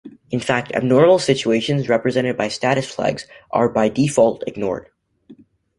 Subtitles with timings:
[0.31, 4.89] In fact, abnormal situations represented by status flags are by default ignored!